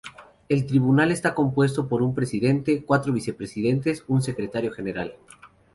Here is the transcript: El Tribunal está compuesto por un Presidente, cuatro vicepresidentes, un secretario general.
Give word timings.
El 0.49 0.65
Tribunal 0.65 1.11
está 1.11 1.35
compuesto 1.35 1.87
por 1.87 2.01
un 2.01 2.15
Presidente, 2.15 2.83
cuatro 2.83 3.13
vicepresidentes, 3.13 4.03
un 4.07 4.23
secretario 4.23 4.71
general. 4.71 5.13